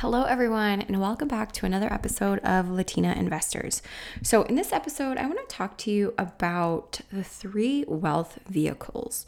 [0.00, 3.82] Hello, everyone, and welcome back to another episode of Latina Investors.
[4.22, 9.26] So, in this episode, I want to talk to you about the three wealth vehicles.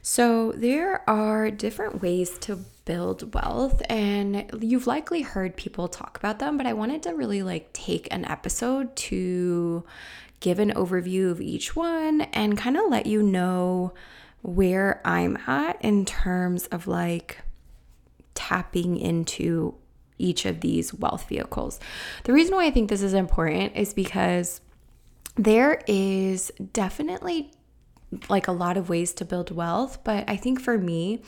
[0.00, 6.38] So, there are different ways to build wealth, and you've likely heard people talk about
[6.38, 9.82] them, but I wanted to really like take an episode to
[10.38, 13.94] give an overview of each one and kind of let you know
[14.42, 17.38] where I'm at in terms of like
[18.36, 19.74] tapping into
[20.18, 21.78] each of these wealth vehicles.
[22.24, 24.60] The reason why I think this is important is because
[25.36, 27.52] there is definitely
[28.28, 31.22] like a lot of ways to build wealth, but I think for me,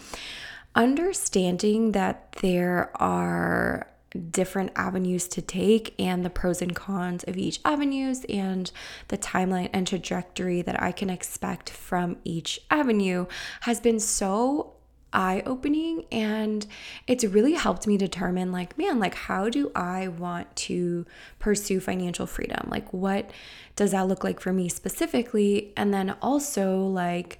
[0.74, 3.86] understanding that there are
[4.30, 8.72] different avenues to take and the pros and cons of each avenues and
[9.08, 13.26] the timeline and trajectory that I can expect from each avenue
[13.60, 14.74] has been so
[15.12, 16.66] eye opening and
[17.06, 21.06] it's really helped me determine like man like how do I want to
[21.38, 22.68] pursue financial freedom?
[22.70, 23.30] Like what
[23.76, 25.72] does that look like for me specifically?
[25.76, 27.38] And then also like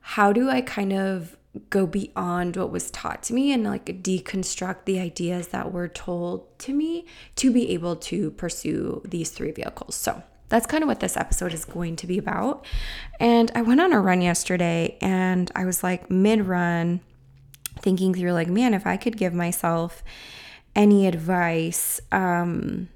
[0.00, 1.36] how do I kind of
[1.70, 6.58] go beyond what was taught to me and like deconstruct the ideas that were told
[6.58, 9.94] to me to be able to pursue these three vehicles?
[9.94, 10.22] So
[10.54, 12.64] that's kind of what this episode is going to be about.
[13.18, 17.00] And I went on a run yesterday and I was like mid run
[17.80, 20.04] thinking through like man if I could give myself
[20.76, 22.88] any advice um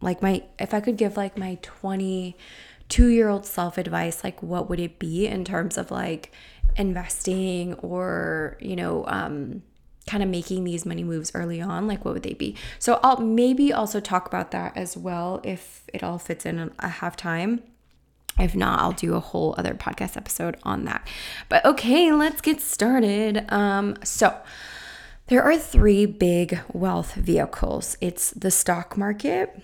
[0.00, 4.70] like my if I could give like my 22 year old self advice like what
[4.70, 6.30] would it be in terms of like
[6.76, 9.64] investing or you know um
[10.10, 12.56] kind of making these money moves early on like what would they be?
[12.80, 16.88] So i'll maybe also talk about that as well if it all fits in a
[16.88, 17.62] half time.
[18.36, 21.06] If not i'll do a whole other podcast episode on that.
[21.48, 23.44] But okay let's get started.
[23.52, 24.36] Um so
[25.28, 27.96] there are three big wealth vehicles.
[28.00, 29.62] It's the stock market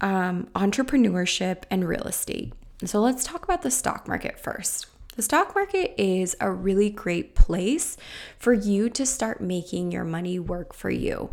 [0.00, 2.52] um, entrepreneurship and real estate.
[2.84, 4.86] So let's talk about the stock market first
[5.16, 7.96] the stock market is a really great place
[8.38, 11.30] for you to start making your money work for you.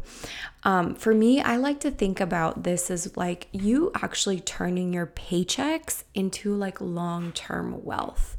[0.63, 5.05] Um, for me, I like to think about this as like you actually turning your
[5.05, 8.35] paychecks into like long term wealth.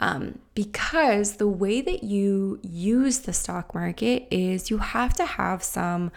[0.00, 5.64] Um, because the way that you use the stock market is you have to have
[5.64, 6.12] some,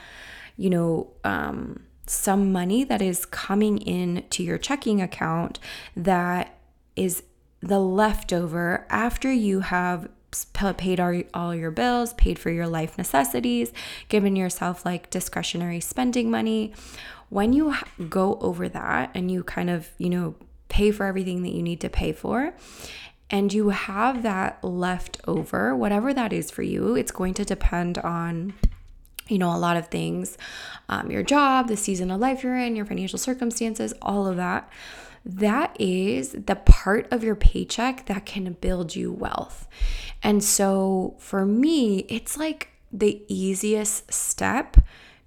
[0.57, 5.59] you know, um, some money that is coming in to your checking account
[5.95, 6.57] that
[6.95, 7.23] is
[7.61, 10.09] the leftover after you have
[10.77, 10.99] paid
[11.33, 13.71] all your bills, paid for your life necessities,
[14.09, 16.73] given yourself like discretionary spending money.
[17.29, 17.75] When you
[18.09, 20.35] go over that and you kind of, you know,
[20.69, 22.53] pay for everything that you need to pay for,
[23.29, 27.97] and you have that left over, whatever that is for you, it's going to depend
[27.97, 28.53] on
[29.29, 30.37] you know, a lot of things
[30.87, 34.69] um, your job, the season of life you're in, your financial circumstances, all of that
[35.27, 39.67] that is the part of your paycheck that can build you wealth.
[40.23, 44.77] And so for me, it's like the easiest step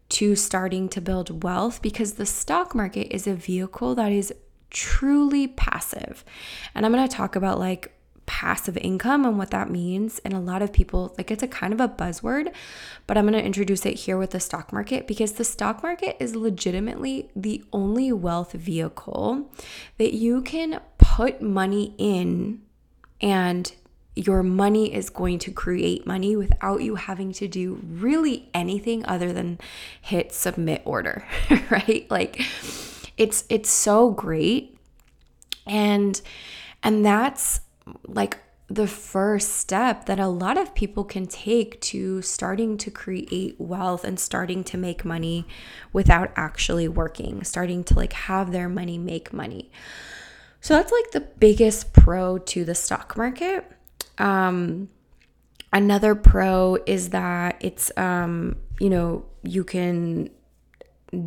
[0.09, 4.33] to starting to build wealth because the stock market is a vehicle that is
[4.71, 6.25] truly passive.
[6.75, 7.93] And I'm going to talk about like
[8.31, 10.21] passive income and what that means.
[10.21, 12.55] And a lot of people, like it's a kind of a buzzword,
[13.09, 16.17] but I'm going to introduce it here with the stock market because the stock market
[16.21, 19.51] is legitimately the only wealth vehicle
[19.99, 22.63] that you can put money in
[23.21, 23.73] and
[24.15, 29.33] your money is going to create money without you having to do really anything other
[29.33, 29.59] than
[30.01, 31.25] hit submit order,
[31.71, 32.07] right?
[32.09, 32.41] Like
[33.17, 34.79] it's it's so great.
[35.67, 36.21] And
[36.85, 37.61] and that's
[38.07, 38.39] like
[38.71, 44.05] the first step that a lot of people can take to starting to create wealth
[44.05, 45.45] and starting to make money
[45.93, 49.73] without actually working, starting to like have their money make money.
[50.61, 53.69] So that's like the biggest pro to the stock market.
[54.19, 54.89] Um,
[55.73, 60.31] another pro is that it's, um, you know, you can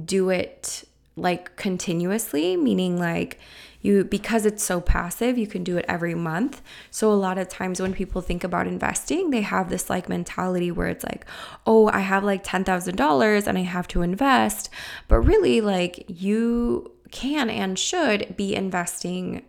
[0.05, 0.85] do it
[1.17, 3.39] like continuously, meaning like
[3.83, 6.61] you because it's so passive you can do it every month.
[6.89, 10.71] So a lot of times when people think about investing they have this like mentality
[10.71, 11.25] where it's like
[11.67, 14.69] oh i have like $10000 and i have to invest.
[15.07, 19.43] But really like you can and should be investing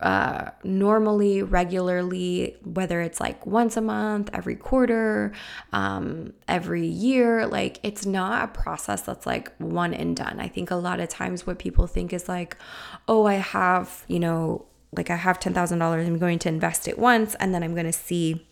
[0.00, 5.32] uh, normally, regularly, whether it's like once a month, every quarter,
[5.72, 7.46] um, every year.
[7.46, 10.38] Like, it's not a process that's like one and done.
[10.38, 12.56] I think a lot of times what people think is like,
[13.08, 14.66] oh, I have, you know,
[14.96, 17.92] like I have $10,000, I'm going to invest it once and then I'm going to
[17.92, 18.47] see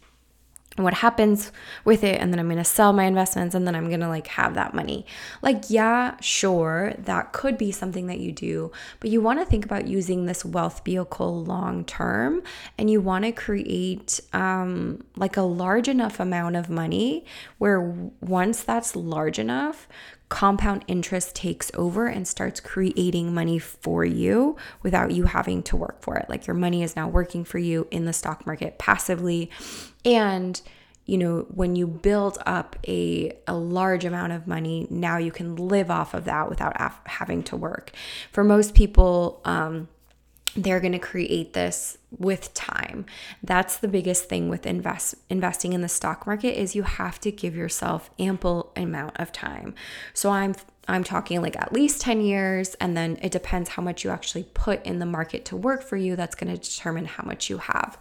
[0.77, 1.53] what happens
[1.85, 4.09] with it and then i'm going to sell my investments and then i'm going to
[4.09, 5.07] like have that money.
[5.43, 9.65] Like yeah sure that could be something that you do but you want to think
[9.65, 12.43] about using this wealth vehicle long term
[12.79, 17.25] and you want to create um, like a large enough amount of money
[17.59, 17.81] where
[18.21, 19.89] once that's large enough
[20.29, 26.03] compound interest takes over and starts creating money for you without you having to work
[26.03, 26.29] for it.
[26.29, 29.51] Like your money is now working for you in the stock market passively.
[30.05, 30.61] And
[31.07, 35.55] you know, when you build up a, a large amount of money, now you can
[35.55, 37.93] live off of that without af- having to work.
[38.33, 39.87] For most people, um,
[40.57, 43.05] they're going to create this with time.
[43.43, 47.31] That's the biggest thing with invest investing in the stock market is you have to
[47.31, 49.75] give yourself ample amount of time.
[50.15, 50.55] So i'm
[50.89, 54.45] i'm talking like at least 10 years and then it depends how much you actually
[54.55, 57.59] put in the market to work for you that's going to determine how much you
[57.59, 57.99] have.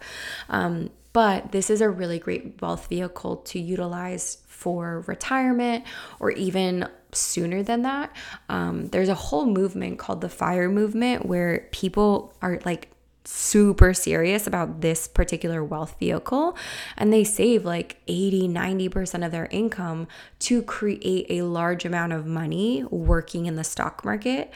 [0.48, 5.84] Um, but this is a really great wealth vehicle to utilize for retirement
[6.20, 8.14] or even sooner than that.
[8.48, 12.90] Um, there's a whole movement called the FIRE movement where people are like
[13.26, 16.56] super serious about this particular wealth vehicle
[16.96, 20.06] and they save like 80 90% of their income
[20.38, 24.52] to create a large amount of money working in the stock market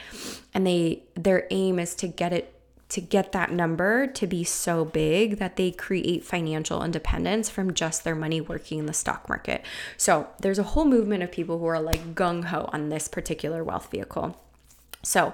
[0.53, 2.60] and they their aim is to get it
[2.91, 8.03] to get that number to be so big that they create financial independence from just
[8.03, 9.63] their money working in the stock market.
[9.95, 13.63] So there's a whole movement of people who are like gung ho on this particular
[13.63, 14.37] wealth vehicle.
[15.03, 15.33] So,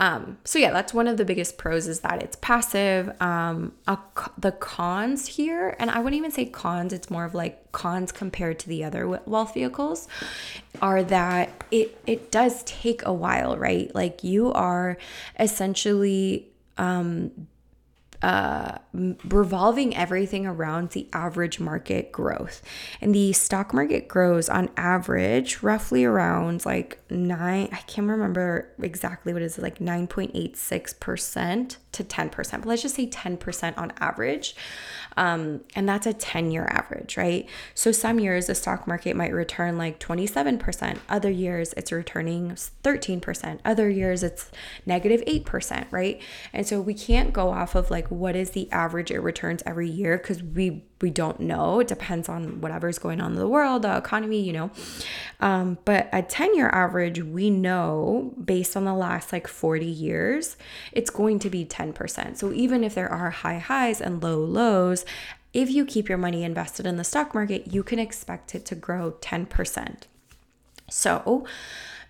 [0.00, 3.10] um, so yeah, that's one of the biggest pros is that it's passive.
[3.22, 3.98] Um, a,
[4.36, 8.58] the cons here, and I wouldn't even say cons; it's more of like cons compared
[8.58, 10.06] to the other wealth vehicles,
[10.82, 13.94] are that it it does take a while, right?
[13.94, 14.98] Like you are
[15.40, 17.48] essentially um,
[18.22, 18.78] uh,
[19.24, 22.62] revolving everything around the average market growth.
[23.00, 29.32] And the stock market grows on average roughly around like nine, I can't remember exactly
[29.32, 34.54] what it is, like 9.86% to 10%, but let's just say 10% on average.
[35.16, 37.48] Um, and that's a 10 year average, right?
[37.74, 43.60] So some years the stock market might return like 27%, other years it's returning 13%,
[43.64, 44.50] other years it's
[44.84, 46.20] negative 8%, right?
[46.52, 49.88] And so we can't go off of like what is the average it returns every
[49.88, 51.80] year because we we don't know.
[51.80, 54.70] It depends on whatever's going on in the world, the economy, you know.
[55.40, 60.56] Um, but a 10 year average, we know based on the last like 40 years,
[60.92, 62.36] it's going to be 10%.
[62.38, 65.04] So even if there are high highs and low lows,
[65.52, 68.74] if you keep your money invested in the stock market, you can expect it to
[68.74, 70.02] grow 10%.
[70.88, 71.46] So,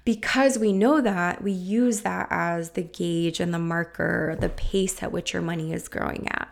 [0.05, 5.03] because we know that, we use that as the gauge and the marker, the pace
[5.03, 6.49] at which your money is growing at.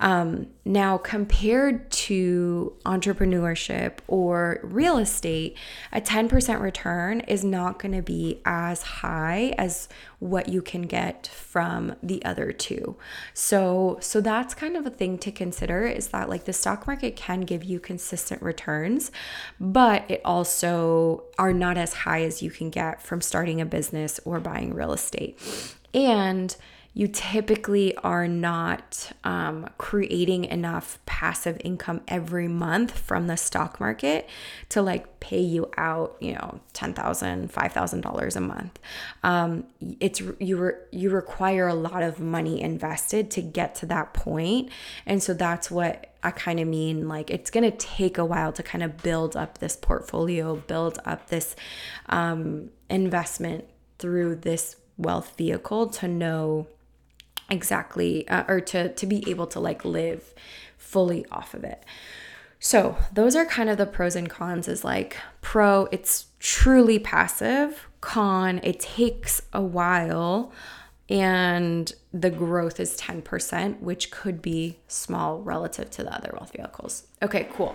[0.00, 5.56] Um, now, compared to entrepreneurship or real estate,
[5.92, 9.88] a 10% return is not going to be as high as
[10.18, 12.96] what you can get from the other two.
[13.34, 17.14] So, so that's kind of a thing to consider is that like the stock market
[17.14, 19.10] can give you consistent returns,
[19.58, 24.18] but it also are not as high as you can get from starting a business
[24.24, 25.38] or buying real estate.
[25.92, 26.56] And
[26.92, 34.28] you typically are not um, creating enough passive income every month from the stock market
[34.70, 38.78] to like pay you out, you know, $10,000, $5,000 a month.
[39.22, 39.64] Um,
[40.00, 44.70] it's you re, you require a lot of money invested to get to that point.
[45.06, 48.52] And so that's what I kind of mean like it's going to take a while
[48.52, 51.54] to kind of build up this portfolio, build up this
[52.08, 53.66] um, investment
[53.98, 56.66] through this wealth vehicle to know
[57.50, 60.34] exactly uh, or to to be able to like live
[60.76, 61.84] fully off of it.
[62.62, 67.88] So, those are kind of the pros and cons is like pro it's truly passive,
[68.00, 70.52] con it takes a while
[71.08, 77.08] and the growth is 10%, which could be small relative to the other wealth vehicles.
[77.20, 77.74] Okay, cool.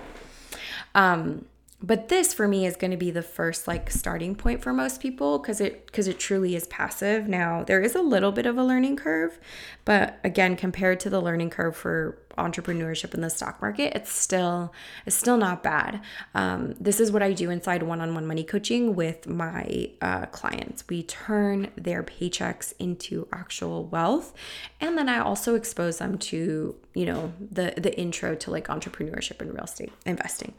[0.93, 1.45] Um,
[1.85, 4.99] but this for me is going to be the first like starting point for most
[4.99, 7.27] people because it because it truly is passive.
[7.27, 9.37] Now there is a little bit of a learning curve
[9.83, 14.73] but again compared to the learning curve for entrepreneurship in the stock market it's still
[15.05, 16.01] it's still not bad.
[16.33, 20.83] Um, this is what i do inside one-on-one money coaching with my uh, clients.
[20.89, 24.33] We turn their paychecks into actual wealth
[24.81, 29.39] and then i also expose them to you know the the intro to like entrepreneurship
[29.39, 30.55] and real estate investing.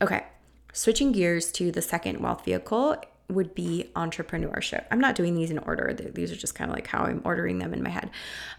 [0.00, 0.24] Okay
[0.72, 2.96] Switching gears to the second wealth vehicle
[3.28, 4.84] would be entrepreneurship.
[4.90, 7.58] I'm not doing these in order, these are just kind of like how I'm ordering
[7.58, 8.10] them in my head.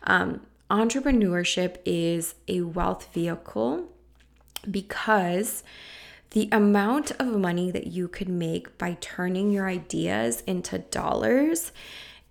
[0.03, 3.89] Um, entrepreneurship is a wealth vehicle
[4.69, 5.63] because
[6.31, 11.73] the amount of money that you could make by turning your ideas into dollars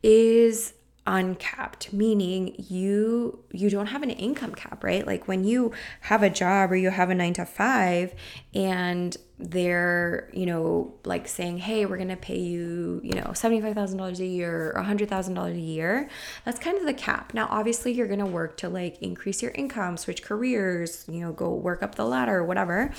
[0.02, 0.72] is
[1.06, 5.06] uncapped meaning you you don't have an income cap right?
[5.06, 8.14] Like when you have a job or you have a 9 to 5
[8.54, 14.18] and they're you know like saying hey we're going to pay you you know $75,000
[14.18, 16.10] a year or $100,000 a year
[16.44, 17.32] that's kind of the cap.
[17.32, 21.32] Now obviously you're going to work to like increase your income switch careers you know
[21.32, 22.92] go work up the ladder whatever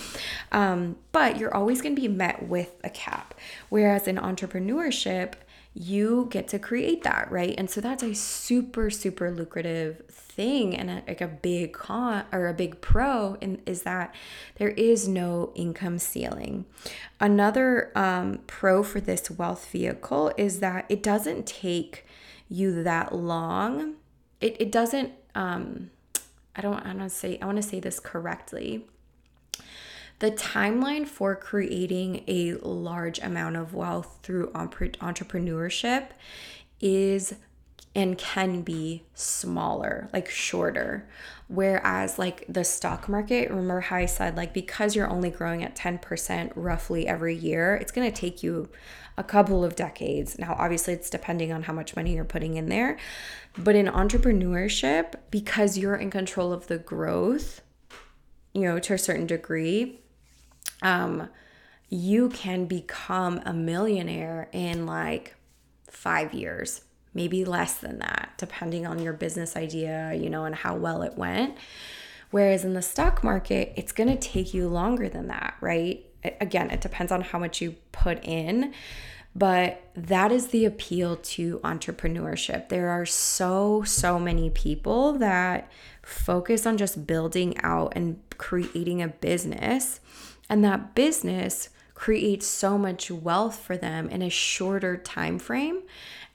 [0.52, 3.34] um, but you're always going to be met with a cap.
[3.70, 5.34] Whereas in entrepreneurship
[5.74, 7.56] you get to create that, right?
[7.58, 12.48] And so that's a super, super lucrative thing and a, like a big con or
[12.48, 14.14] a big pro in, is that
[14.56, 16.66] there is no income ceiling.
[17.22, 22.06] Another um, pro for this wealth vehicle is that it doesn't take
[22.50, 23.96] you that long.
[24.42, 25.92] It, it doesn't, um,
[26.54, 28.88] I don't, I don't say, I want to say this correctly
[30.22, 36.10] the timeline for creating a large amount of wealth through entrepreneurship
[36.80, 37.34] is
[37.96, 41.10] and can be smaller, like shorter.
[41.48, 45.76] Whereas, like the stock market, remember how I said, like, because you're only growing at
[45.76, 48.70] 10% roughly every year, it's gonna take you
[49.18, 50.38] a couple of decades.
[50.38, 52.98] Now, obviously, it's depending on how much money you're putting in there.
[53.58, 57.64] But in entrepreneurship, because you're in control of the growth,
[58.54, 59.98] you know, to a certain degree,
[60.82, 61.30] um,
[61.90, 65.36] you can become a millionaire in like
[65.90, 66.82] five years,
[67.14, 71.18] maybe less than that, depending on your business idea, you know, and how well it
[71.18, 71.56] went.
[72.32, 76.06] Whereas in the stock market, it's going to take you longer than that, right?
[76.40, 78.74] Again, it depends on how much you put in,
[79.36, 82.70] but that is the appeal to entrepreneurship.
[82.70, 85.70] There are so, so many people that
[86.02, 90.00] focus on just building out and creating a business
[90.52, 95.82] and that business creates so much wealth for them in a shorter time frame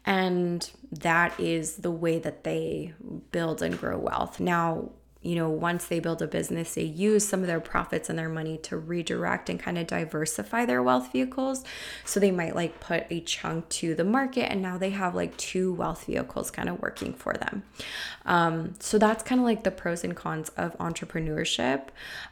[0.07, 2.95] and that is the way that they
[3.33, 4.39] build and grow wealth.
[4.39, 4.91] Now
[5.27, 8.29] you know, once they build a business, they use some of their profits and their
[8.29, 11.65] money to redirect and kind of diversify their wealth vehicles.
[12.05, 15.37] So they might like put a chunk to the market and now they have like
[15.37, 17.65] two wealth vehicles kind of working for them.
[18.25, 21.89] Um, so that's kind of like the pros and cons of entrepreneurship.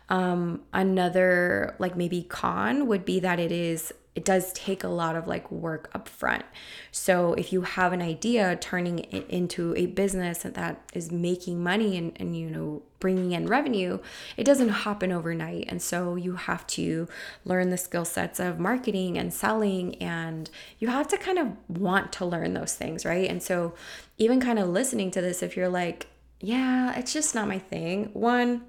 [0.09, 5.16] Um, another, like maybe con would be that it is it does take a lot
[5.16, 6.44] of like work up front.
[6.92, 11.97] So if you have an idea, turning it into a business that is making money
[11.97, 13.99] and, and you know bringing in revenue,
[14.37, 15.64] it doesn't happen overnight.
[15.68, 17.09] And so you have to
[17.44, 22.12] learn the skill sets of marketing and selling, and you have to kind of want
[22.12, 23.28] to learn those things, right?
[23.28, 23.75] And so
[24.16, 26.06] even kind of listening to this, if you're like,
[26.40, 28.11] yeah, it's just not my thing.
[28.12, 28.62] One,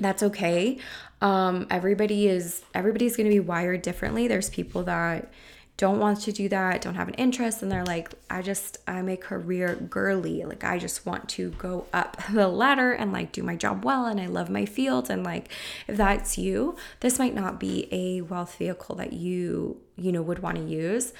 [0.00, 0.78] that's okay.
[1.20, 4.26] Um, everybody is everybody's going to be wired differently.
[4.26, 5.30] There's people that
[5.76, 9.08] don't want to do that, don't have an interest, and they're like, I just I'm
[9.08, 10.44] a career girly.
[10.44, 14.06] Like I just want to go up the ladder and like do my job well,
[14.06, 15.08] and I love my field.
[15.08, 15.48] And like
[15.88, 20.40] if that's you, this might not be a wealth vehicle that you you know would
[20.40, 21.12] want to use.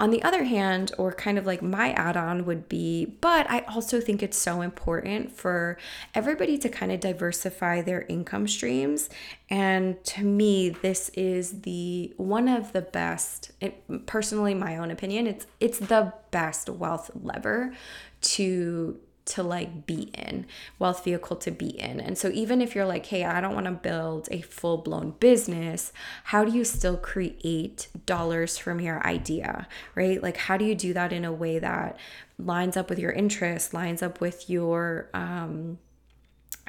[0.00, 3.60] On the other hand, or kind of like my add on would be, but I
[3.60, 5.76] also think it's so important for
[6.14, 9.10] everybody to kind of diversify their income streams.
[9.50, 15.26] And to me, this is the one of the best, it, personally, my own opinion,
[15.26, 17.72] it's it's the best wealth lever
[18.20, 20.46] to to like be in,
[20.78, 22.00] wealth vehicle to be in.
[22.00, 25.12] And so even if you're like, hey, I don't want to build a full blown
[25.20, 25.92] business,
[26.24, 30.22] how do you still create dollars from your idea, right?
[30.22, 31.96] Like, how do you do that in a way that
[32.38, 35.78] lines up with your interest, lines up with your um,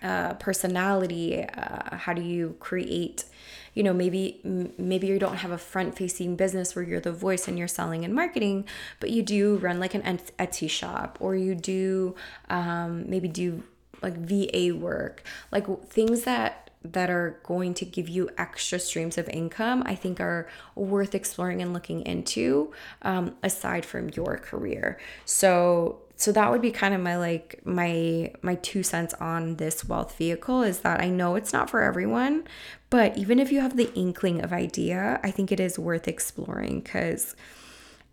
[0.01, 1.43] uh, personality?
[1.43, 3.25] Uh, how do you create?
[3.73, 4.39] you know maybe
[4.77, 8.03] maybe you don't have a front facing business where you're the voice and you're selling
[8.03, 8.65] and marketing
[8.99, 12.15] but you do run like an etsy shop or you do
[12.49, 13.63] um, maybe do
[14.01, 19.27] like va work like things that that are going to give you extra streams of
[19.29, 25.99] income i think are worth exploring and looking into um, aside from your career so
[26.19, 30.17] so that would be kind of my like my my two cents on this wealth
[30.17, 32.43] vehicle is that I know it's not for everyone,
[32.89, 36.81] but even if you have the inkling of idea, I think it is worth exploring
[36.81, 37.37] cuz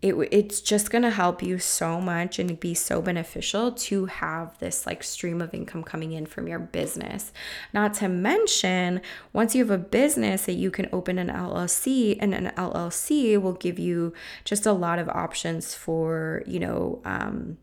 [0.01, 4.57] it it's just going to help you so much and be so beneficial to have
[4.59, 7.33] this like stream of income coming in from your business.
[7.73, 9.01] Not to mention,
[9.33, 13.53] once you have a business that you can open an LLC and an LLC will
[13.53, 14.13] give you
[14.45, 17.57] just a lot of options for, you know, um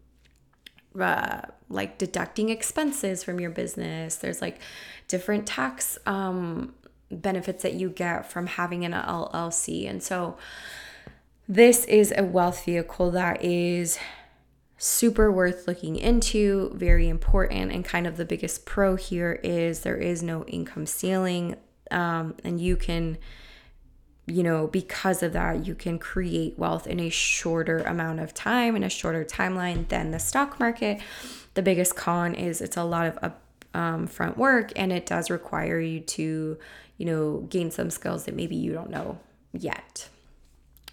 [0.99, 4.17] uh, like deducting expenses from your business.
[4.17, 4.61] There's like
[5.09, 6.75] different tax um,
[7.11, 9.89] benefits that you get from having an LLC.
[9.89, 10.37] And so
[11.49, 13.99] this is a wealth vehicle that is
[14.79, 17.73] super worth looking into, very important.
[17.73, 21.57] And kind of the biggest pro here is there is no income ceiling,
[21.91, 23.19] um, and you can
[24.27, 28.75] you know, because of that, you can create wealth in a shorter amount of time,
[28.75, 31.01] in a shorter timeline than the stock market.
[31.55, 33.41] The biggest con is it's a lot of up,
[33.75, 36.57] um, work and it does require you to,
[36.97, 39.19] you know, gain some skills that maybe you don't know
[39.53, 40.09] yet.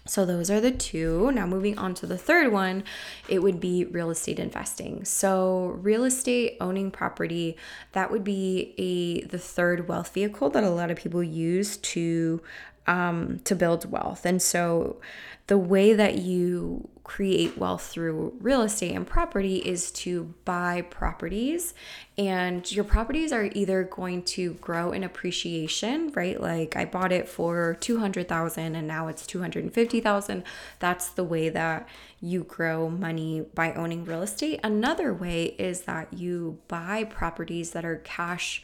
[0.04, 1.30] So those are the two.
[1.32, 2.82] Now moving on to the third one,
[3.28, 5.04] it would be real estate investing.
[5.04, 7.56] So real estate owning property,
[7.92, 12.42] that would be a the third wealth vehicle that a lot of people use to
[12.86, 14.26] um, to build wealth.
[14.26, 15.00] And so
[15.48, 21.74] the way that you create wealth through real estate and property is to buy properties.
[22.16, 26.40] And your properties are either going to grow in appreciation right?
[26.40, 30.44] Like i bought it for 200,000 and now it's 250,000
[30.78, 31.88] that's the way that
[32.20, 34.60] you grow money by owning real estate.
[34.62, 38.62] Another way is that you buy properties that are cash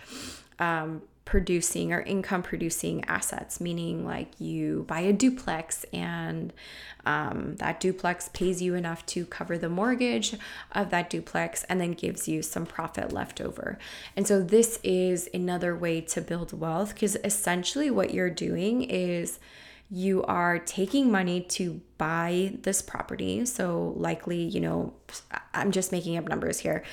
[0.61, 6.55] um, producing or income producing assets, meaning like you buy a duplex and
[7.05, 10.35] um, that duplex pays you enough to cover the mortgage
[10.73, 13.79] of that duplex and then gives you some profit left over.
[14.17, 19.39] And so, this is another way to build wealth because essentially what you're doing is
[19.91, 23.45] you are taking money to buy this property.
[23.47, 24.93] So likely you know
[25.55, 26.85] i'm just making up numbers here.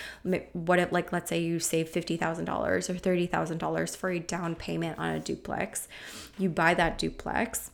[0.54, 5.12] What if like let's say you save $50000 or $30000 for a down payment on
[5.12, 5.88] a duplex.
[6.38, 7.72] You buy that duplex.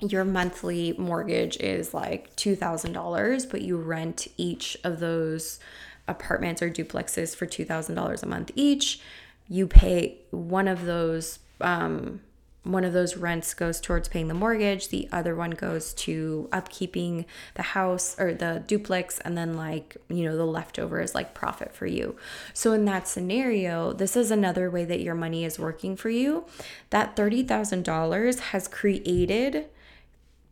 [0.00, 5.60] Your monthly mortgage is like $2000 but you rent each of those
[6.06, 9.00] apartments or duplexes for $2000 a month each.
[9.46, 12.20] You pay one of those um,
[12.68, 17.24] one of those rents goes towards paying the mortgage, the other one goes to upkeeping
[17.54, 21.74] the house or the duplex, and then, like, you know, the leftover is like profit
[21.74, 22.14] for you.
[22.52, 26.44] So, in that scenario, this is another way that your money is working for you.
[26.90, 29.64] That $30,000 has created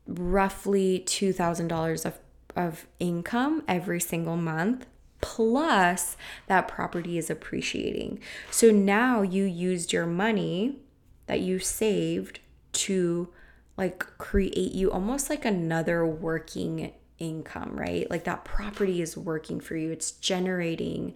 [0.07, 2.19] roughly $2,000 of,
[2.57, 4.87] of income every single month
[5.21, 8.21] plus that property is appreciating.
[8.51, 10.81] So now you used your money
[11.27, 12.41] that you saved
[12.73, 13.29] to
[13.77, 18.11] like create you almost like another working income, right?
[18.11, 19.91] Like that property is working for you.
[19.91, 21.15] It's generating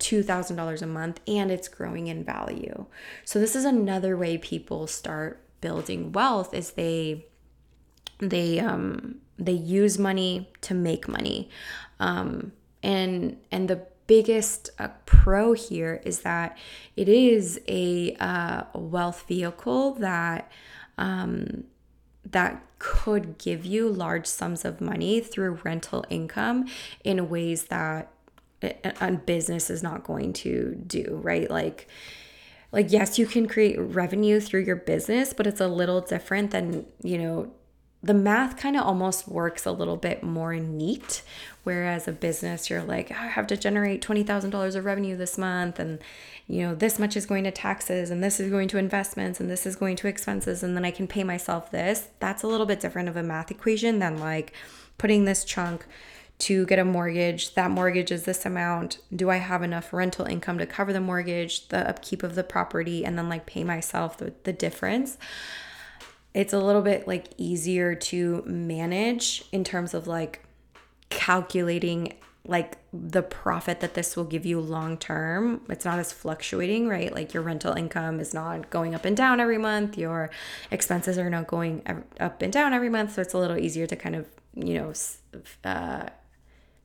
[0.00, 2.86] $2,000 a month and it's growing in value.
[3.24, 7.26] So this is another way people start building wealth is they
[8.18, 11.48] they um they use money to make money.
[11.98, 16.56] Um and and the biggest uh, pro here is that
[16.96, 20.50] it is a uh, wealth vehicle that
[20.98, 21.64] um,
[22.24, 26.66] that could give you large sums of money through rental income
[27.02, 28.10] in ways that
[28.62, 31.50] a business is not going to do right?
[31.50, 31.88] Like
[32.74, 36.84] like yes you can create revenue through your business but it's a little different than
[37.02, 37.50] you know
[38.04, 41.22] the math kind of almost works a little bit more neat.
[41.62, 45.78] Whereas a business, you're like, oh, I have to generate $20,000 of revenue this month.
[45.78, 45.98] And,
[46.46, 49.50] you know, this much is going to taxes and this is going to investments and
[49.50, 50.62] this is going to expenses.
[50.62, 52.08] And then I can pay myself this.
[52.20, 54.52] That's a little bit different of a math equation than like
[54.98, 55.86] putting this chunk
[56.40, 57.54] to get a mortgage.
[57.54, 58.98] That mortgage is this amount.
[59.14, 63.02] Do I have enough rental income to cover the mortgage, the upkeep of the property,
[63.02, 65.16] and then like pay myself the, the difference?
[66.34, 70.44] It's a little bit like easier to manage in terms of like
[71.08, 72.12] calculating
[72.46, 75.62] like the profit that this will give you long term.
[75.70, 77.14] It's not as fluctuating, right?
[77.14, 79.96] Like your rental income is not going up and down every month.
[79.96, 80.30] Your
[80.70, 81.82] expenses are not going
[82.20, 83.14] up and down every month.
[83.14, 84.92] So it's a little easier to kind of, you know,
[85.64, 86.08] uh,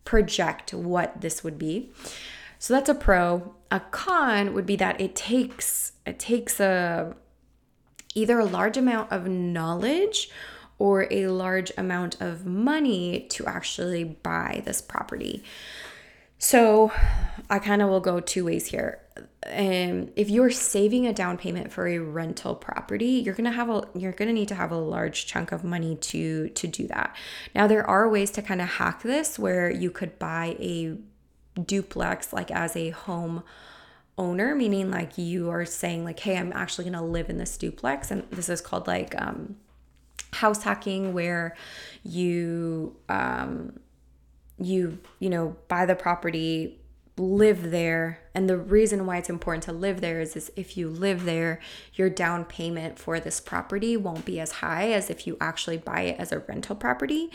[0.05, 1.91] project what this would be.
[2.57, 3.53] So that's a pro.
[3.69, 7.15] A con would be that it takes it takes a
[8.15, 10.29] either a large amount of knowledge
[10.77, 15.43] or a large amount of money to actually buy this property.
[16.37, 16.91] So
[17.49, 19.01] I kind of will go two ways here.
[19.45, 23.87] Um, if you're saving a down payment for a rental property, you're gonna have a
[23.93, 27.13] you're gonna need to have a large chunk of money to to do that.
[27.53, 30.97] Now there are ways to kind of hack this where you could buy a
[31.59, 33.43] duplex like as a home
[34.19, 38.11] owner, meaning like you are saying like, hey, I'm actually gonna live in this duplex,
[38.11, 39.55] and this is called like um,
[40.33, 41.55] house hacking, where
[42.03, 43.79] you um,
[44.59, 46.79] you you know buy the property
[47.17, 50.89] live there and the reason why it's important to live there is, is if you
[50.89, 51.59] live there
[51.93, 56.01] your down payment for this property won't be as high as if you actually buy
[56.03, 57.29] it as a rental property.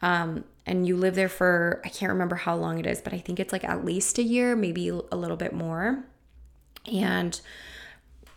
[0.00, 3.18] Um, and you live there for i can't remember how long it is but i
[3.18, 6.04] think it's like at least a year maybe a little bit more
[6.88, 7.40] and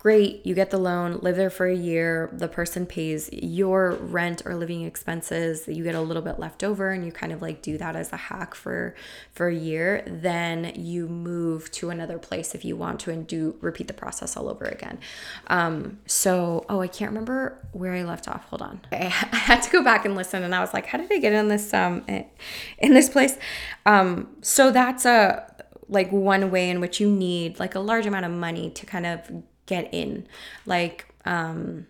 [0.01, 4.41] great, you get the loan, live there for a year, the person pays your rent
[4.47, 7.61] or living expenses, you get a little bit left over and you kind of like
[7.61, 8.95] do that as a hack for
[9.31, 13.55] for a year, then you move to another place if you want to and do
[13.61, 14.97] repeat the process all over again.
[15.47, 18.45] Um so, oh, I can't remember where I left off.
[18.45, 18.81] Hold on.
[18.91, 21.19] I, I had to go back and listen and I was like, how did I
[21.19, 22.03] get in this um
[22.79, 23.37] in this place?
[23.85, 25.45] Um so that's a
[25.91, 29.06] like one way in which you need like a large amount of money to kind
[29.06, 30.25] of get in.
[30.65, 31.86] Like, um,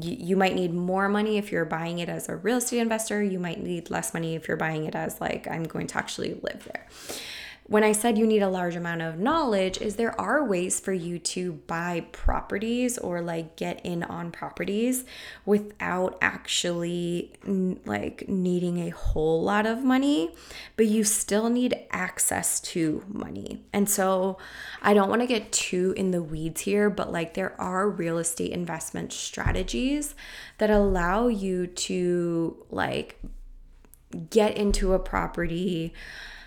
[0.00, 3.22] you, you might need more money if you're buying it as a real estate investor.
[3.22, 6.34] You might need less money if you're buying it as, like, I'm going to actually
[6.42, 6.88] live there
[7.66, 10.92] when I said you need a large amount of knowledge, is there are ways for
[10.92, 15.04] you to buy properties or like get in on properties
[15.46, 17.32] without actually
[17.84, 20.34] like needing a whole lot of money,
[20.76, 23.64] but you still need access to money.
[23.72, 24.38] And so
[24.82, 28.18] I don't want to get too in the weeds here, but like there are real
[28.18, 30.16] estate investment strategies
[30.58, 33.20] that allow you to like
[34.30, 35.94] get into a property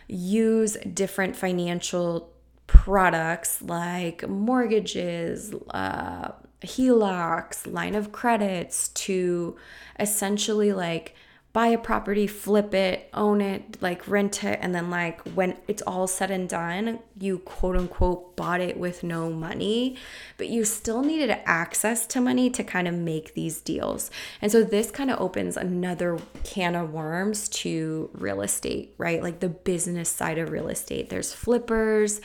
[0.07, 2.31] use different financial
[2.67, 9.55] products like mortgages, uh, HELOCs, line of credits to
[9.99, 11.15] essentially like
[11.55, 15.81] buy a property, flip it, own it, like rent it, and then like when it's
[15.83, 19.95] all said and done, you quote unquote bought it with no money,
[20.37, 24.11] but you still needed access to money to kind of make these deals.
[24.41, 29.23] And so this kind of opens another can of worms to real estate, right?
[29.23, 31.09] Like the business side of real estate.
[31.09, 32.19] There's flippers,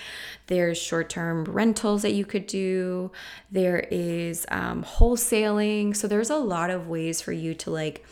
[0.49, 3.12] there's short term rentals that you could do,
[3.49, 5.95] there is um, wholesaling.
[5.95, 8.05] So there's a lot of ways for you to like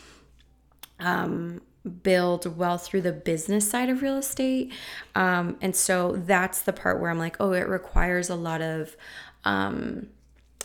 [0.99, 1.61] um,
[2.03, 4.71] build wealth through the business side of real estate.
[5.15, 8.95] Um, and so that's the part where I'm like, oh, it requires a lot of
[9.45, 10.07] um,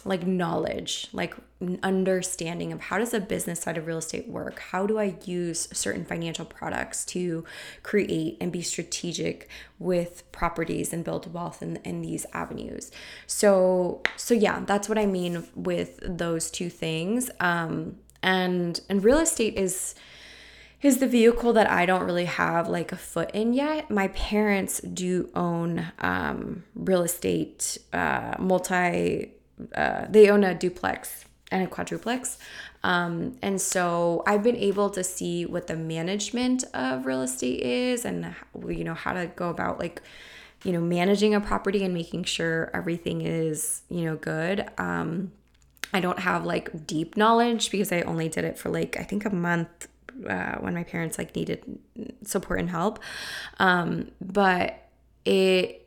[0.04, 1.34] like knowledge, like
[1.82, 4.58] understanding of how does the business side of real estate work?
[4.58, 7.44] How do I use certain financial products to
[7.82, 12.90] create and be strategic with properties and build wealth in, in these avenues?
[13.26, 17.30] So, so yeah, that's what I mean with those two things.
[17.40, 19.94] Um, and and real estate is
[20.84, 23.90] is the vehicle that I don't really have like a foot in yet.
[23.90, 29.32] My parents do own um, real estate, uh, multi,
[29.74, 32.36] uh, they own a duplex and a quadruplex.
[32.82, 38.04] Um, and so I've been able to see what the management of real estate is
[38.04, 38.34] and,
[38.68, 40.02] you know, how to go about like,
[40.64, 44.68] you know, managing a property and making sure everything is, you know, good.
[44.76, 45.32] Um,
[45.94, 49.24] I don't have like deep knowledge because I only did it for like, I think
[49.24, 49.88] a month
[50.28, 51.62] uh, when my parents like needed
[52.24, 52.98] support and help.
[53.58, 54.88] Um, but
[55.24, 55.83] it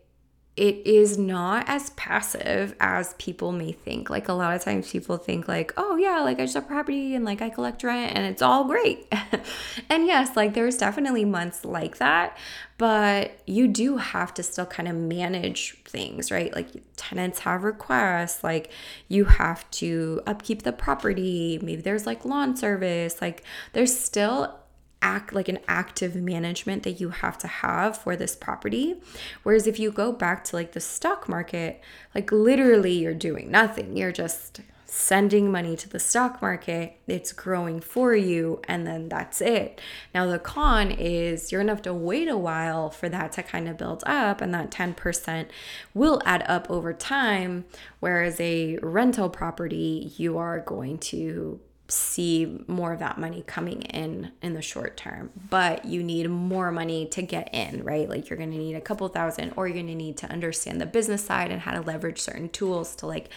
[0.58, 4.10] it is not as passive as people may think.
[4.10, 7.14] Like a lot of times people think like, oh yeah, like I just have property
[7.14, 9.08] and like I collect rent and it's all great.
[9.90, 12.36] and yes, like there's definitely months like that,
[12.80, 16.52] but you do have to still kind of manage things, right?
[16.56, 18.72] Like tenants have requests, like
[19.08, 21.60] you have to upkeep the property.
[21.62, 23.22] Maybe there's like lawn service.
[23.22, 23.44] Like
[23.74, 24.58] there's still
[25.02, 28.96] act like an active management that you have to have for this property.
[29.44, 31.82] Whereas if you go back to like the stock market,
[32.16, 33.96] like literally you're doing nothing.
[33.96, 39.42] You're just sending money to the stock market, it's growing for you, and then that's
[39.42, 39.82] it.
[40.14, 43.68] Now, the con is you're gonna have to wait a while for that to kind
[43.68, 45.48] of build up, and that 10%
[45.94, 47.66] will add up over time.
[48.00, 54.32] Whereas a rental property, you are going to see more of that money coming in
[54.42, 58.10] in the short term but you need more money to get in right?
[58.10, 60.82] Like you're going to need a couple thousand or you're going to need to understand
[60.82, 63.30] the business side and how to leverage certain tools to like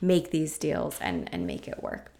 [0.00, 2.12] make these deals and and make it work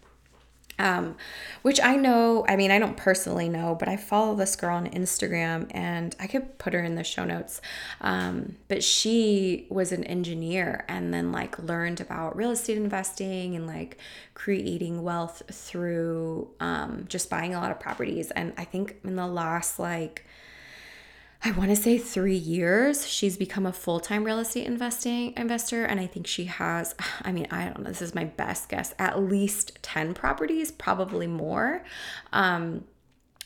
[0.79, 1.17] um,
[1.61, 4.87] which I know, I mean, I don't personally know, but I follow this girl on
[4.87, 7.61] Instagram and I could put her in the show notes.
[7.99, 13.67] Um, but she was an engineer and then like learned about real estate investing and
[13.67, 13.97] like
[14.33, 18.31] creating wealth through um, just buying a lot of properties.
[18.31, 20.25] And I think in the last like,
[21.43, 25.85] I want to say three years, she's become a full time real estate investing investor.
[25.85, 28.93] And I think she has, I mean, I don't know, this is my best guess,
[28.99, 31.83] at least 10 properties, probably more.
[32.33, 32.83] Um,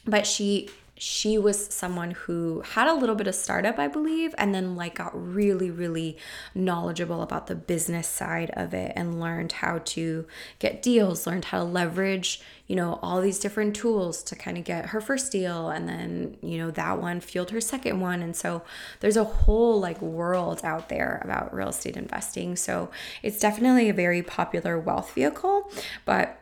[0.05, 0.69] but she
[1.03, 4.95] she was someone who had a little bit of startup, I believe, and then like
[4.95, 6.15] got really, really
[6.55, 10.25] knowledgeable about the business side of it and learned how to
[10.59, 14.63] get deals, learned how to leverage, you know, all these different tools to kind of
[14.63, 15.67] get her first deal.
[15.67, 18.21] And then, you know, that one fueled her second one.
[18.21, 18.63] And so
[19.01, 22.55] there's a whole like world out there about real estate investing.
[22.55, 22.89] So
[23.21, 25.69] it's definitely a very popular wealth vehicle,
[26.05, 26.39] but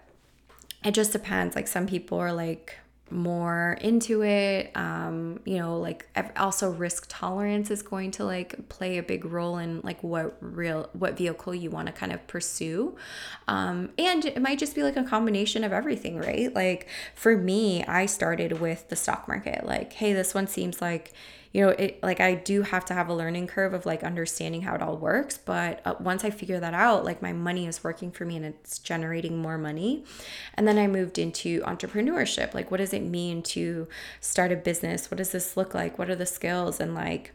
[0.85, 1.55] it just depends.
[1.55, 2.77] Like some people are like,
[3.11, 4.71] more into it.
[4.75, 9.57] Um you know like also risk tolerance is going to like play a big role
[9.57, 12.95] in like what real what vehicle you want to kind of pursue.
[13.47, 16.53] Um and it might just be like a combination of everything right?
[16.53, 19.65] Like for me i started with the stock market.
[19.65, 21.13] Like hey this one seems like
[21.53, 24.61] you know, it like I do have to have a learning curve of like understanding
[24.61, 25.37] how it all works.
[25.37, 28.45] But uh, once I figure that out, like my money is working for me and
[28.45, 30.05] it's generating more money.
[30.53, 32.53] And then I moved into entrepreneurship.
[32.53, 33.87] Like, what does it mean to
[34.21, 35.11] start a business?
[35.11, 35.99] What does this look like?
[35.99, 36.79] What are the skills?
[36.79, 37.33] And like,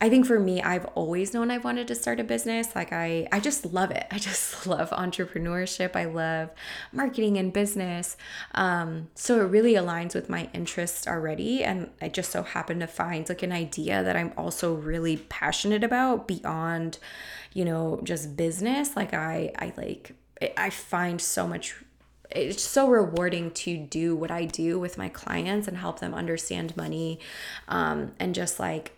[0.00, 2.74] I think for me, I've always known I've wanted to start a business.
[2.74, 4.06] Like I I just love it.
[4.10, 5.96] I just love entrepreneurship.
[5.96, 6.50] I love
[6.92, 8.16] marketing and business.
[8.54, 11.64] Um, so it really aligns with my interests already.
[11.64, 15.84] And I just so happened to find like an idea that I'm also really passionate
[15.84, 16.98] about beyond,
[17.52, 18.96] you know, just business.
[18.96, 20.12] Like I I like
[20.56, 21.76] I find so much
[22.30, 26.76] it's so rewarding to do what I do with my clients and help them understand
[26.76, 27.20] money
[27.68, 28.92] um, and just like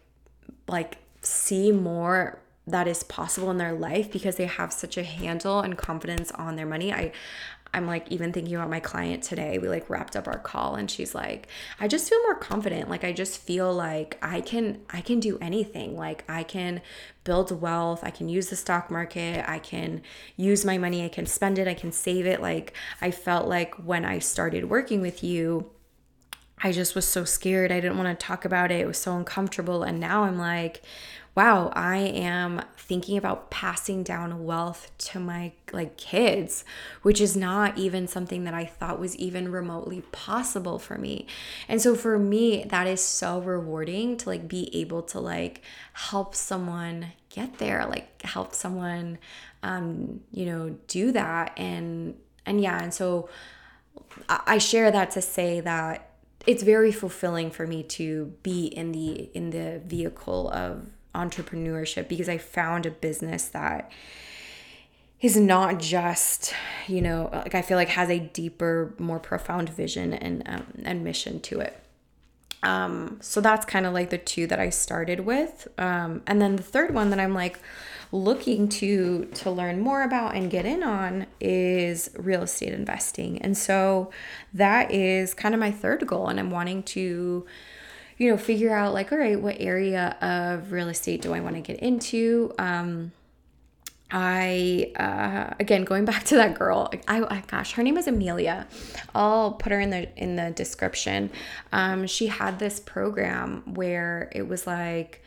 [0.68, 5.60] like see more that is possible in their life because they have such a handle
[5.60, 6.92] and confidence on their money.
[6.92, 7.12] I
[7.74, 9.58] I'm like even thinking about my client today.
[9.58, 11.48] We like wrapped up our call and she's like,
[11.78, 12.88] "I just feel more confident.
[12.88, 15.94] Like I just feel like I can I can do anything.
[15.96, 16.80] Like I can
[17.24, 18.00] build wealth.
[18.02, 19.44] I can use the stock market.
[19.48, 20.00] I can
[20.36, 21.04] use my money.
[21.04, 21.68] I can spend it.
[21.68, 22.40] I can save it.
[22.40, 25.70] Like I felt like when I started working with you,
[26.62, 27.70] I just was so scared.
[27.70, 28.80] I didn't want to talk about it.
[28.80, 29.82] It was so uncomfortable.
[29.82, 30.82] And now I'm like,
[31.34, 36.64] wow, I am thinking about passing down wealth to my like kids,
[37.02, 41.26] which is not even something that I thought was even remotely possible for me.
[41.68, 45.60] And so for me, that is so rewarding to like be able to like
[45.92, 49.18] help someone get there, like help someone
[49.62, 52.14] um, you know, do that and
[52.46, 53.28] and yeah, and so
[54.28, 56.15] I share that to say that
[56.46, 62.28] it's very fulfilling for me to be in the in the vehicle of entrepreneurship because
[62.28, 63.90] I found a business that
[65.20, 66.54] is not just
[66.86, 71.02] you know like I feel like has a deeper more profound vision and um, and
[71.02, 71.82] mission to it.
[72.62, 75.68] Um so that's kind of like the two that I started with.
[75.78, 77.58] Um and then the third one that I'm like
[78.12, 83.40] looking to to learn more about and get in on is real estate investing.
[83.42, 84.10] And so
[84.54, 87.46] that is kind of my third goal and I'm wanting to
[88.18, 91.56] you know figure out like all right what area of real estate do I want
[91.56, 93.12] to get into um
[94.10, 96.90] I uh, again going back to that girl.
[97.08, 98.68] I, I, gosh, her name is Amelia.
[99.14, 101.30] I'll put her in the in the description.
[101.72, 105.24] Um, she had this program where it was like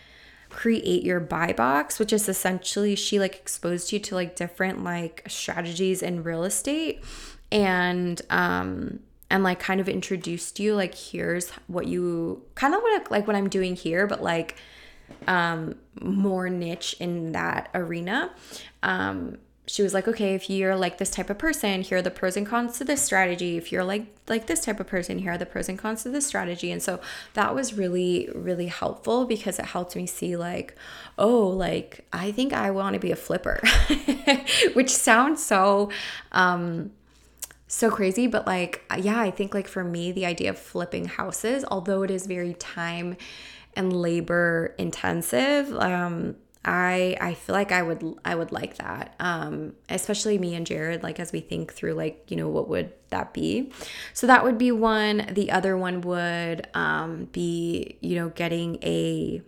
[0.60, 5.24] create your buy box, which is essentially she like exposed you to like different like
[5.26, 7.02] strategies in real estate
[7.50, 13.10] and um and like kind of introduced you like here's what you kind of what
[13.10, 14.58] like what I'm doing here but like
[15.28, 18.30] um more niche in that arena.
[18.84, 19.38] Um
[19.70, 22.36] she was like, okay, if you're like this type of person, here are the pros
[22.36, 23.56] and cons to this strategy.
[23.56, 26.10] If you're like like this type of person, here are the pros and cons to
[26.10, 26.72] this strategy.
[26.72, 27.00] And so
[27.36, 30.76] that was really really helpful because it helped me see like,
[31.20, 33.62] oh, like I think I want to be a flipper,
[34.74, 35.92] which sounds so
[36.32, 36.90] um
[37.68, 41.64] so crazy, but like yeah, I think like for me the idea of flipping houses,
[41.70, 43.18] although it is very time
[43.76, 49.16] and labor intensive, um I I feel like I would I would like that.
[49.20, 52.92] Um especially me and Jared like as we think through like, you know, what would
[53.10, 53.72] that be?
[54.14, 55.30] So that would be one.
[55.32, 59.42] The other one would um be, you know, getting a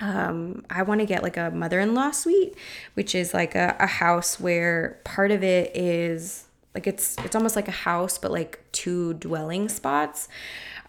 [0.00, 2.56] um I want to get like a mother-in-law suite,
[2.94, 7.56] which is like a, a house where part of it is like it's it's almost
[7.56, 10.28] like a house but like two dwelling spots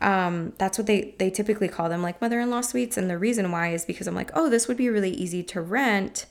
[0.02, 2.98] um, that's what they they typically call them, like mother-in-law suites.
[2.98, 5.62] And the reason why is because I'm like, oh, this would be really easy to
[5.62, 6.26] rent.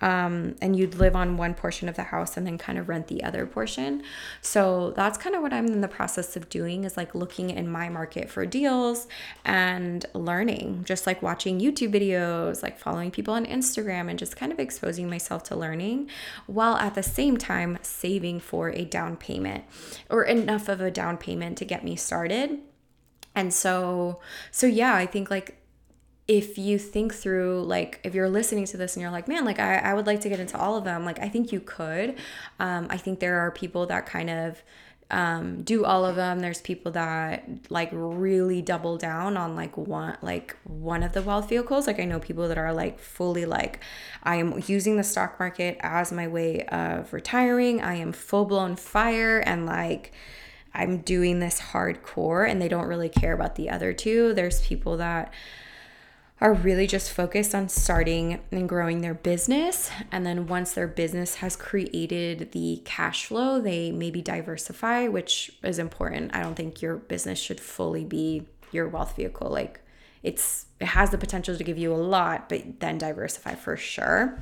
[0.00, 3.08] Um, and you'd live on one portion of the house and then kind of rent
[3.08, 4.04] the other portion.
[4.40, 7.68] So that's kind of what I'm in the process of doing is like looking in
[7.68, 9.08] my market for deals
[9.44, 14.52] and learning, just like watching YouTube videos, like following people on Instagram and just kind
[14.52, 16.08] of exposing myself to learning
[16.46, 19.64] while at the same time saving for a down payment
[20.08, 22.60] or enough of a down payment to get me started
[23.38, 24.20] And so,
[24.50, 25.62] so yeah, I think like
[26.26, 29.58] if you think through like if you're listening to this and you're like man like
[29.58, 32.16] i, I would like to get into all of them like i think you could.
[32.60, 34.62] Um, i think there are people that kind of
[35.10, 36.40] um, do all of them.
[36.40, 41.48] There's people that like really double down on like one like one of the wealth
[41.48, 41.86] vehicles.
[41.86, 43.80] Like i know people that are like fully like
[44.22, 47.80] i am using the stock market as my way of retiring.
[47.80, 50.12] I am full-blown fire and like
[50.74, 54.96] i'm doing this hardcore and they don't really care about the other two there's people
[54.96, 55.32] that
[56.40, 59.90] are really just focused on starting and growing their business.
[60.12, 65.78] And then once their business has created the cash flow, they maybe diversify, which is
[65.78, 66.34] important.
[66.34, 69.50] I don't think your business should fully be your wealth vehicle.
[69.50, 69.80] Like
[70.22, 74.40] it's it has the potential to give you a lot, but then diversify for sure.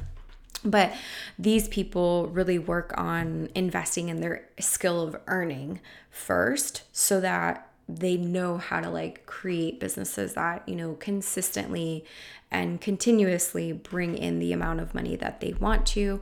[0.67, 0.93] But
[1.39, 8.17] these people really work on investing in their skill of earning first so that they
[8.17, 12.05] know how to like create businesses that you know consistently
[12.51, 16.21] and continuously bring in the amount of money that they want to.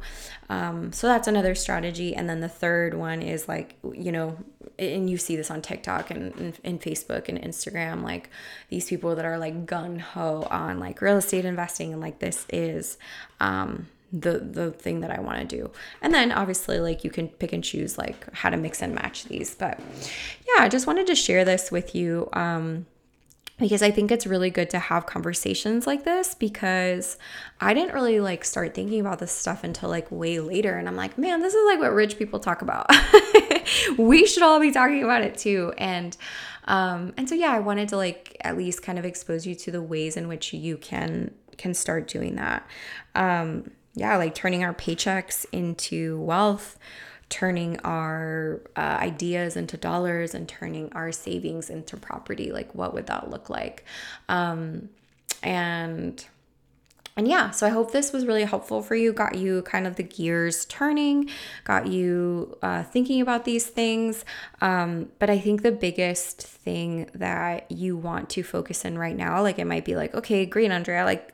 [0.48, 2.14] Um, so that's another strategy.
[2.14, 4.36] And then the third one is like you know
[4.78, 8.28] and you see this on tiktok and, and facebook and instagram like
[8.70, 12.98] these people that are like gun-ho on like real estate investing and like this is
[13.38, 13.86] um,
[14.20, 15.70] the the thing that I want to do.
[16.00, 19.24] And then obviously like you can pick and choose like how to mix and match
[19.24, 19.54] these.
[19.54, 19.80] But
[20.46, 22.86] yeah, I just wanted to share this with you um
[23.58, 27.18] because I think it's really good to have conversations like this because
[27.60, 30.96] I didn't really like start thinking about this stuff until like way later and I'm
[30.96, 32.90] like, man, this is like what rich people talk about.
[33.98, 35.72] we should all be talking about it too.
[35.78, 36.16] And
[36.66, 39.70] um and so yeah, I wanted to like at least kind of expose you to
[39.72, 42.64] the ways in which you can can start doing that.
[43.16, 46.78] Um yeah, like turning our paychecks into wealth,
[47.28, 52.52] turning our uh, ideas into dollars, and turning our savings into property.
[52.52, 53.84] Like, what would that look like?
[54.28, 54.88] Um,
[55.42, 56.24] and
[57.16, 59.94] and yeah, so I hope this was really helpful for you, got you kind of
[59.94, 61.30] the gears turning,
[61.62, 64.24] got you uh, thinking about these things.
[64.60, 69.42] Um, but I think the biggest thing that you want to focus in right now,
[69.42, 71.32] like it might be like, okay, great, Andrea, like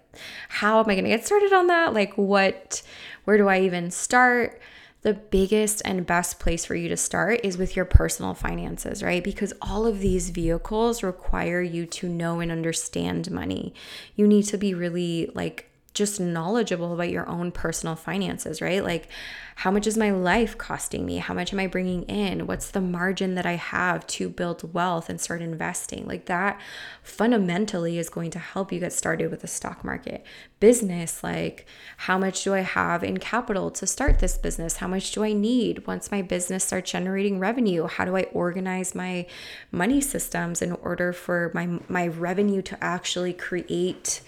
[0.50, 1.94] how am I going to get started on that?
[1.94, 2.82] Like, what,
[3.24, 4.60] where do I even start?
[5.00, 9.24] The biggest and best place for you to start is with your personal finances, right?
[9.24, 13.72] Because all of these vehicles require you to know and understand money.
[14.14, 18.84] You need to be really like just knowledgeable about your own personal finances, right?
[18.84, 19.08] Like,
[19.56, 21.18] how much is my life costing me?
[21.18, 22.46] How much am I bringing in?
[22.46, 26.06] What's the margin that I have to build wealth and start investing?
[26.06, 26.60] Like, that
[27.02, 30.24] fundamentally is going to help you get started with the stock market.
[30.60, 31.66] Business, like,
[31.98, 34.76] how much do I have in capital to start this business?
[34.76, 37.86] How much do I need once my business starts generating revenue?
[37.88, 39.26] How do I organize my
[39.72, 44.20] money systems in order for my, my revenue to actually create?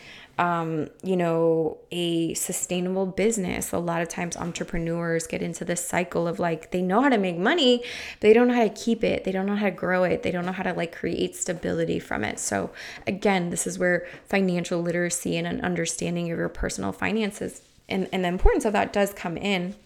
[0.42, 3.70] Um, you know, a sustainable business.
[3.70, 7.16] A lot of times entrepreneurs get into this cycle of like they know how to
[7.16, 7.78] make money,
[8.18, 9.22] but they don't know how to keep it.
[9.22, 10.24] They don't know how to grow it.
[10.24, 12.40] They don't know how to like create stability from it.
[12.40, 12.70] So
[13.06, 18.24] again, this is where financial literacy and an understanding of your personal finances and, and
[18.24, 19.76] the importance of that does come in.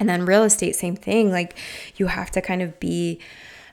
[0.00, 1.30] And then real estate, same thing.
[1.30, 1.56] Like
[1.96, 3.20] you have to kind of be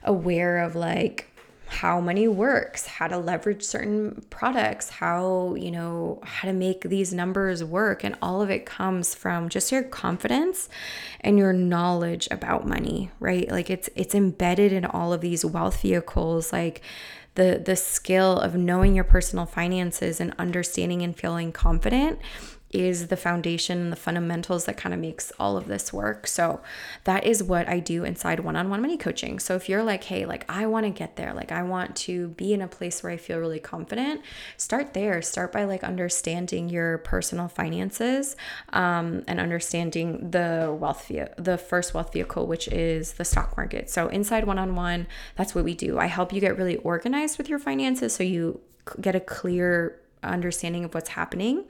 [0.04, 1.32] aware of like
[1.66, 7.12] how money works, how to leverage certain products, how, you know, how to make these
[7.12, 8.04] numbers work.
[8.04, 10.68] And all of it comes from just your confidence
[11.20, 13.50] and your knowledge about money, right?
[13.50, 16.82] Like it's it's embedded in all of these wealth vehicles, like
[17.34, 22.18] the the skill of knowing your personal finances and understanding and feeling confident
[22.70, 26.26] is the foundation and the fundamentals that kind of makes all of this work.
[26.26, 26.60] So
[27.04, 29.38] that is what I do inside one-on-one money coaching.
[29.38, 31.32] So if you're like, "Hey, like I want to get there.
[31.32, 34.20] Like I want to be in a place where I feel really confident."
[34.56, 35.22] Start there.
[35.22, 38.36] Start by like understanding your personal finances
[38.72, 43.88] um, and understanding the wealth via the first wealth vehicle, which is the stock market.
[43.90, 45.98] So inside one-on-one, that's what we do.
[45.98, 48.60] I help you get really organized with your finances so you
[49.00, 51.64] get a clear understanding of what's happening.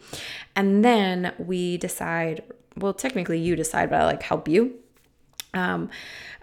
[0.55, 2.43] And then we decide,
[2.77, 4.75] well, technically you decide, but I like help you.
[5.55, 5.91] Um,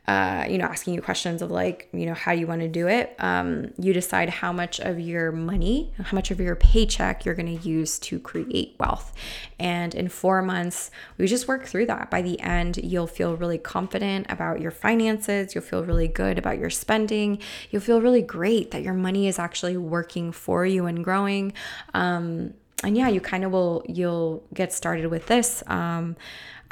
[0.05, 2.89] uh, you know, asking you questions of like, you know, how you want to do
[2.89, 3.15] it.
[3.19, 7.57] Um, you decide how much of your money, how much of your paycheck you're going
[7.57, 9.13] to use to create wealth.
[9.59, 12.11] And in four months, we just work through that.
[12.11, 15.55] By the end, you'll feel really confident about your finances.
[15.55, 17.39] You'll feel really good about your spending.
[17.71, 21.53] You'll feel really great that your money is actually working for you and growing.
[21.93, 25.63] Um, and yeah, you kind of will, you'll get started with this.
[25.67, 26.17] Um,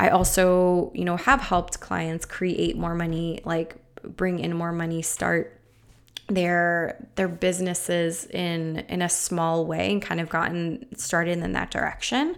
[0.01, 5.03] I also, you know, have helped clients create more money, like bring in more money,
[5.03, 5.59] start
[6.27, 11.69] their their businesses in in a small way and kind of gotten started in that
[11.69, 12.35] direction.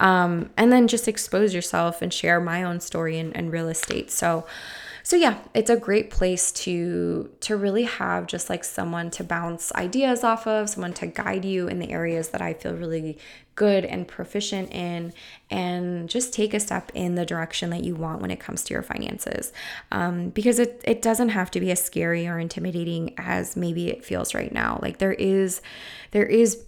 [0.00, 4.10] Um, and then just expose yourself and share my own story in, in real estate.
[4.10, 4.46] So
[5.02, 9.72] so yeah it's a great place to to really have just like someone to bounce
[9.74, 13.18] ideas off of someone to guide you in the areas that i feel really
[13.54, 15.12] good and proficient in
[15.50, 18.72] and just take a step in the direction that you want when it comes to
[18.72, 19.52] your finances.
[19.90, 24.04] Um, because it, it doesn't have to be as scary or intimidating as maybe it
[24.04, 24.78] feels right now.
[24.80, 25.60] Like there is
[26.12, 26.64] there is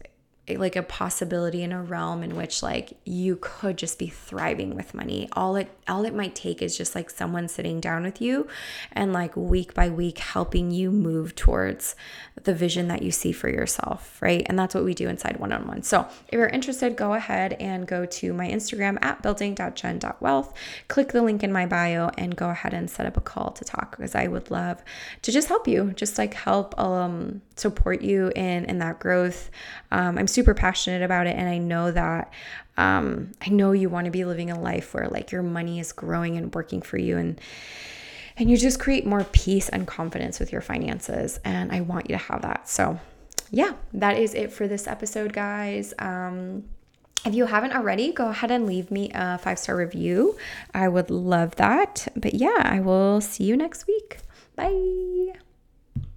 [0.48, 4.92] like a possibility in a realm in which like you could just be thriving with
[4.92, 5.28] money.
[5.32, 8.46] All it all it might take is just like someone sitting down with you
[8.92, 11.96] and like week by week helping you move towards
[12.42, 14.42] the vision that you see for yourself right?
[14.46, 15.82] And that's what we do inside one-on-one.
[15.82, 20.54] So if you're interested go ahead and go to my instagram at building.jen.wealth
[20.88, 23.64] click the link in my bio and go ahead and set up a call to
[23.64, 24.82] talk because i would love
[25.22, 29.50] to just help you just like help um support you in in that growth.
[29.90, 32.32] Um, i'm super passionate about it and I know that
[32.76, 35.92] um, I know you want to be living a life where like your money is
[35.92, 37.40] growing and working for you and
[38.36, 42.16] and you just create more peace and confidence with your finances and I want you
[42.16, 42.68] to have that.
[42.68, 42.98] So,
[43.52, 45.94] yeah, that is it for this episode, guys.
[45.98, 46.64] Um
[47.24, 50.36] if you haven't already, go ahead and leave me a five star review.
[50.74, 52.08] I would love that.
[52.14, 54.18] But yeah, I will see you next week.
[54.56, 55.34] Bye.